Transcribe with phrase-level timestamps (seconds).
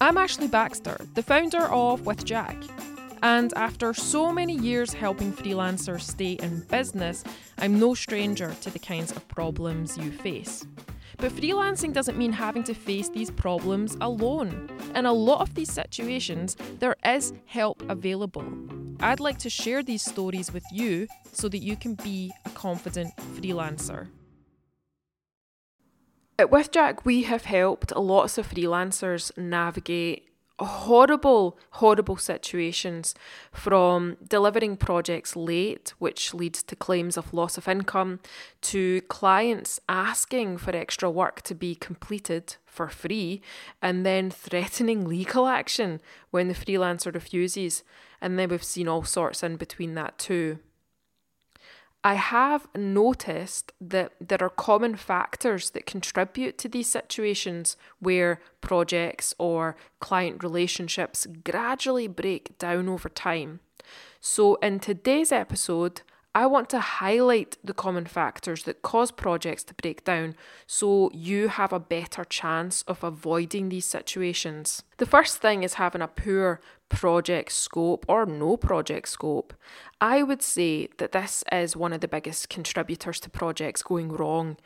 [0.00, 2.56] I'm Ashley Baxter, the founder of With Jack.
[3.20, 7.24] And after so many years helping freelancers stay in business,
[7.58, 10.64] I'm no stranger to the kinds of problems you face.
[11.16, 14.70] But freelancing doesn't mean having to face these problems alone.
[14.94, 18.44] In a lot of these situations, there is help available.
[19.00, 23.16] I'd like to share these stories with you so that you can be a confident
[23.34, 24.06] freelancer.
[26.40, 30.28] At With Jack, we have helped lots of freelancers navigate
[30.60, 33.16] horrible, horrible situations
[33.50, 38.20] from delivering projects late, which leads to claims of loss of income,
[38.62, 43.42] to clients asking for extra work to be completed for free
[43.82, 47.82] and then threatening legal action when the freelancer refuses.
[48.20, 50.60] And then we've seen all sorts in between that too.
[52.04, 59.34] I have noticed that there are common factors that contribute to these situations where projects
[59.38, 63.60] or client relationships gradually break down over time.
[64.20, 66.02] So, in today's episode,
[66.34, 71.48] I want to highlight the common factors that cause projects to break down so you
[71.48, 74.84] have a better chance of avoiding these situations.
[74.98, 79.54] The first thing is having a poor project scope or no project scope.
[80.00, 84.56] I would say that this is one of the biggest contributors to projects going wrong.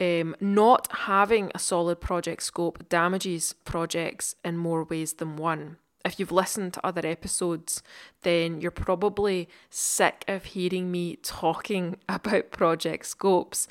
[0.00, 6.18] Um, not having a solid project scope damages projects in more ways than one if
[6.18, 7.82] you've listened to other episodes,
[8.22, 13.68] then you're probably sick of hearing me talking about project scopes.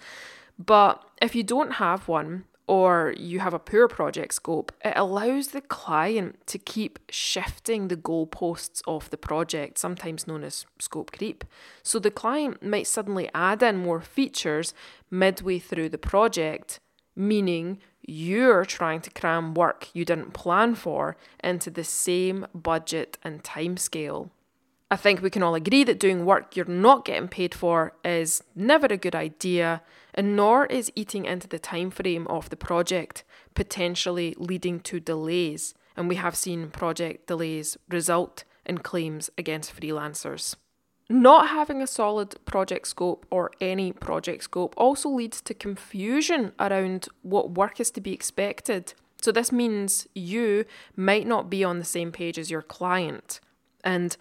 [0.57, 5.49] But if you don't have one, or you have a poor project scope, it allows
[5.49, 11.45] the client to keep shifting the goalposts of the project, sometimes known as scope creep.
[11.81, 14.73] So the client might suddenly add in more features
[15.09, 16.81] midway through the project,
[17.15, 23.43] meaning you're trying to cram work you didn't plan for into the same budget and
[23.43, 24.29] timescale.
[24.89, 28.41] I think we can all agree that doing work you're not getting paid for is
[28.55, 29.81] never a good idea,
[30.13, 35.73] and nor is eating into the time frame of the project, potentially leading to delays.
[35.97, 40.55] And we have seen project delays result in claims against freelancers.
[41.09, 47.07] Not having a solid project scope or any project scope also leads to confusion around
[47.23, 48.93] what work is to be expected.
[49.21, 50.65] So, this means you
[50.95, 53.39] might not be on the same page as your client.
[53.83, 54.17] And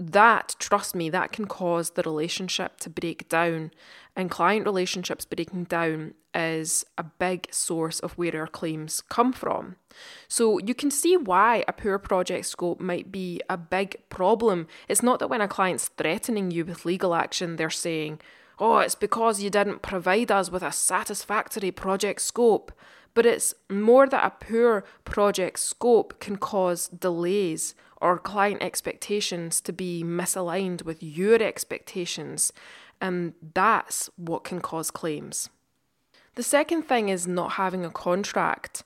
[0.00, 3.70] that, trust me, that can cause the relationship to break down.
[4.16, 9.76] And client relationships breaking down is a big source of where our claims come from.
[10.26, 14.66] So you can see why a poor project scope might be a big problem.
[14.88, 18.20] It's not that when a client's threatening you with legal action, they're saying,
[18.58, 22.72] oh, it's because you didn't provide us with a satisfactory project scope.
[23.14, 29.72] But it's more that a poor project scope can cause delays or client expectations to
[29.72, 32.52] be misaligned with your expectations,
[33.00, 35.50] and that's what can cause claims.
[36.36, 38.84] The second thing is not having a contract.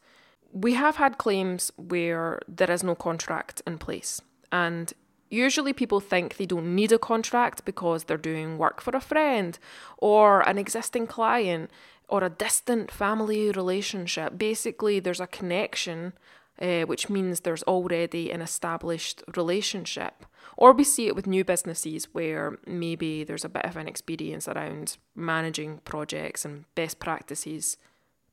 [0.53, 4.21] We have had claims where there is no contract in place,
[4.51, 4.93] and
[5.35, 9.59] Usually, people think they don't need a contract because they're doing work for a friend
[9.99, 11.73] or an existing client
[12.09, 14.39] or a distant family relationship.
[14.39, 16.13] Basically, there's a connection
[16.61, 20.25] uh, which means there's already an established relationship.
[20.57, 24.47] Or we see it with new businesses where maybe there's a bit of an experience
[24.47, 27.77] around managing projects and best practices.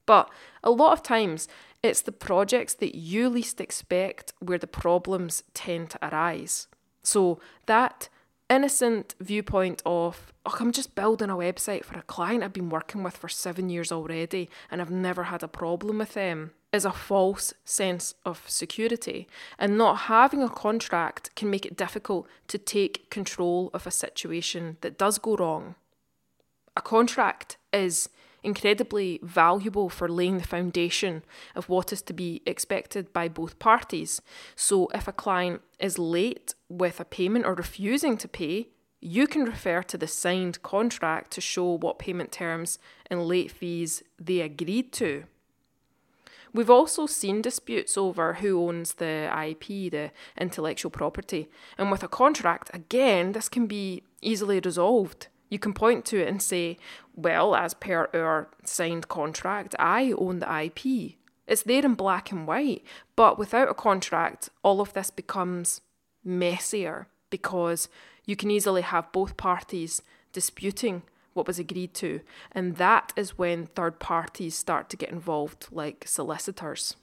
[0.05, 0.29] But
[0.63, 1.47] a lot of times,
[1.81, 6.67] it's the projects that you least expect where the problems tend to arise.
[7.01, 8.09] So that
[8.51, 13.01] innocent viewpoint of, oh, I'm just building a website for a client I've been working
[13.01, 16.91] with for seven years already and I've never had a problem with them is a
[16.91, 19.27] false sense of security,
[19.59, 24.77] and not having a contract can make it difficult to take control of a situation
[24.81, 25.75] that does go wrong.
[26.77, 28.07] A contract is
[28.43, 31.23] incredibly valuable for laying the foundation
[31.55, 34.21] of what is to be expected by both parties.
[34.55, 38.69] So, if a client is late with a payment or refusing to pay,
[38.99, 42.77] you can refer to the signed contract to show what payment terms
[43.09, 45.23] and late fees they agreed to.
[46.53, 52.09] We've also seen disputes over who owns the IP, the intellectual property, and with a
[52.09, 55.27] contract, again, this can be easily resolved.
[55.51, 56.77] You can point to it and say,
[57.13, 61.17] well, as per our signed contract, I own the IP.
[61.45, 62.83] It's there in black and white,
[63.17, 65.81] but without a contract, all of this becomes
[66.23, 67.89] messier because
[68.25, 70.01] you can easily have both parties
[70.31, 71.03] disputing
[71.33, 72.21] what was agreed to.
[72.53, 76.95] And that is when third parties start to get involved, like solicitors.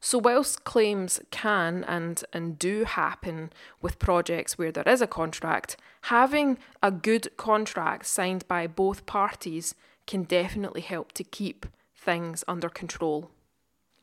[0.00, 5.76] So, whilst claims can and, and do happen with projects where there is a contract,
[6.02, 9.74] having a good contract signed by both parties
[10.06, 13.30] can definitely help to keep things under control.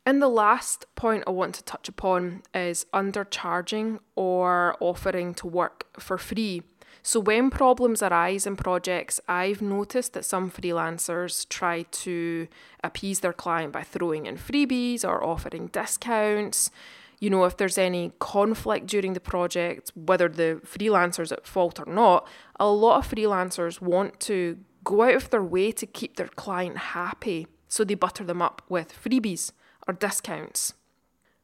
[0.05, 5.85] And the last point I want to touch upon is undercharging or offering to work
[5.99, 6.63] for free.
[7.03, 12.47] So, when problems arise in projects, I've noticed that some freelancers try to
[12.83, 16.69] appease their client by throwing in freebies or offering discounts.
[17.19, 21.91] You know, if there's any conflict during the project, whether the freelancer's at fault or
[21.91, 22.27] not,
[22.59, 26.77] a lot of freelancers want to go out of their way to keep their client
[26.77, 27.47] happy.
[27.67, 29.51] So, they butter them up with freebies
[29.91, 30.73] or discounts.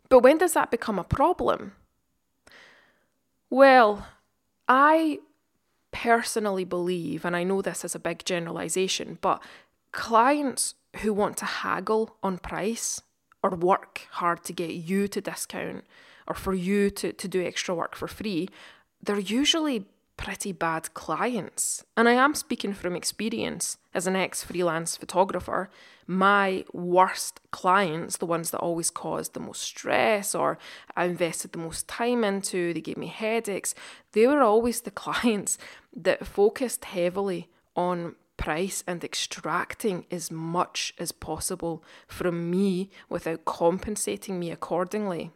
[0.09, 1.73] But when does that become a problem?
[3.49, 4.07] Well,
[4.67, 5.19] I
[5.91, 9.41] personally believe, and I know this is a big generalization, but
[9.91, 13.01] clients who want to haggle on price
[13.43, 15.83] or work hard to get you to discount
[16.27, 18.49] or for you to, to do extra work for free,
[19.01, 19.85] they're usually
[20.17, 21.85] pretty bad clients.
[21.95, 25.69] And I am speaking from experience as an ex freelance photographer.
[26.05, 30.57] My worst clients, the ones that always caused the most stress or
[30.95, 33.75] I invested the most time into, they gave me headaches,
[34.11, 35.57] they were always the clients
[35.95, 44.39] that focused heavily on price and extracting as much as possible from me without compensating
[44.39, 45.31] me accordingly.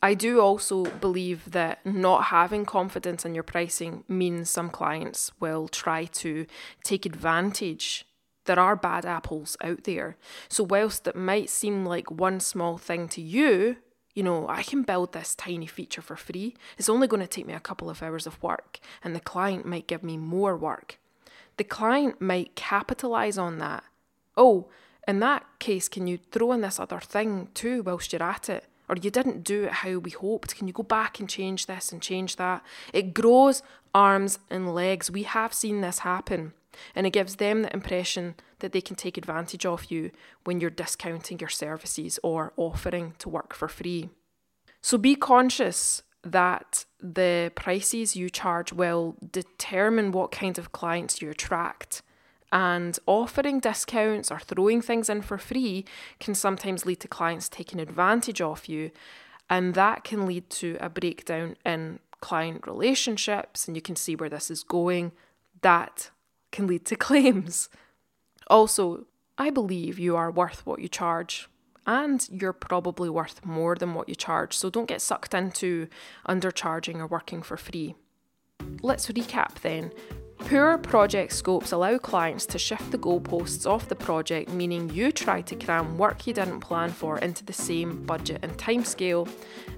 [0.00, 5.66] I do also believe that not having confidence in your pricing means some clients will
[5.66, 6.46] try to
[6.84, 8.06] take advantage.
[8.44, 10.16] There are bad apples out there.
[10.48, 13.76] So, whilst it might seem like one small thing to you,
[14.14, 16.56] you know, I can build this tiny feature for free.
[16.76, 19.66] It's only going to take me a couple of hours of work, and the client
[19.66, 20.98] might give me more work.
[21.56, 23.84] The client might capitalize on that.
[24.36, 24.68] Oh,
[25.08, 28.66] in that case, can you throw in this other thing too whilst you're at it?
[28.88, 30.56] Or you didn't do it how we hoped.
[30.56, 32.64] Can you go back and change this and change that?
[32.92, 33.62] It grows
[33.94, 35.10] arms and legs.
[35.10, 36.52] We have seen this happen.
[36.94, 40.10] And it gives them the impression that they can take advantage of you
[40.44, 44.10] when you're discounting your services or offering to work for free.
[44.80, 51.30] So be conscious that the prices you charge will determine what kind of clients you
[51.30, 52.02] attract.
[52.50, 55.84] And offering discounts or throwing things in for free
[56.18, 58.90] can sometimes lead to clients taking advantage of you.
[59.50, 63.66] And that can lead to a breakdown in client relationships.
[63.66, 65.12] And you can see where this is going.
[65.60, 66.10] That
[66.50, 67.68] can lead to claims.
[68.46, 69.06] Also,
[69.36, 71.48] I believe you are worth what you charge.
[71.86, 74.56] And you're probably worth more than what you charge.
[74.56, 75.88] So don't get sucked into
[76.28, 77.94] undercharging or working for free.
[78.82, 79.92] Let's recap then.
[80.48, 85.42] Poor project scopes allow clients to shift the goalposts off the project, meaning you try
[85.42, 89.28] to cram work you didn't plan for into the same budget and timescale.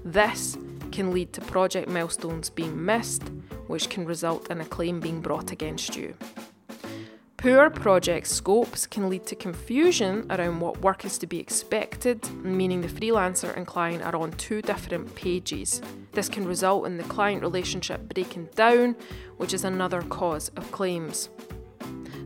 [0.05, 0.57] This
[0.93, 3.23] can lead to project milestones being missed,
[3.67, 6.13] which can result in a claim being brought against you.
[7.41, 12.81] Poor project scopes can lead to confusion around what work is to be expected, meaning
[12.81, 15.81] the freelancer and client are on two different pages.
[16.11, 18.95] This can result in the client relationship breaking down,
[19.37, 21.29] which is another cause of claims.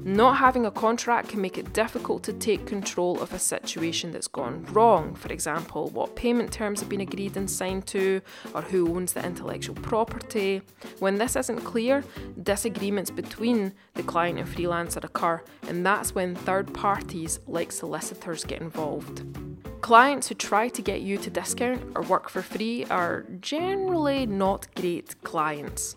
[0.08, 4.28] Not having a contract can make it difficult to take control of a situation that's
[4.28, 5.16] gone wrong.
[5.16, 8.22] For example, what payment terms have been agreed and signed to,
[8.54, 10.62] or who owns the intellectual property.
[11.00, 12.04] When this isn't clear,
[12.44, 18.62] disagreements between the client and freelancer occur, and that's when third parties like solicitors get
[18.62, 19.24] involved.
[19.82, 24.68] Clients who try to get you to discount or work for free are generally not
[24.76, 25.96] great clients.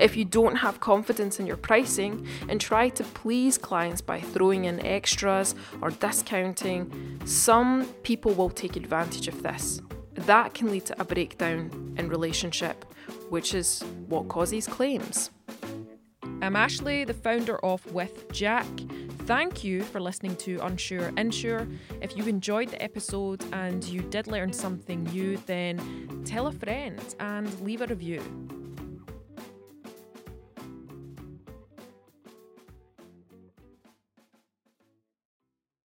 [0.00, 4.64] If you don't have confidence in your pricing and try to please clients by throwing
[4.64, 9.82] in extras or discounting, some people will take advantage of this.
[10.14, 12.86] That can lead to a breakdown in relationship,
[13.28, 15.30] which is what causes claims.
[16.40, 18.66] I'm Ashley, the founder of With Jack.
[19.26, 21.68] Thank you for listening to Unsure Insure.
[22.00, 27.14] If you enjoyed the episode and you did learn something new, then tell a friend
[27.20, 28.22] and leave a review.